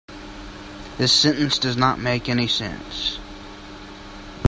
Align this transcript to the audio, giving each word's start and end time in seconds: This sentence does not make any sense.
This 0.97 1.13
sentence 1.13 1.59
does 1.59 1.77
not 1.77 1.99
make 1.99 2.27
any 2.27 2.47
sense. 2.47 3.19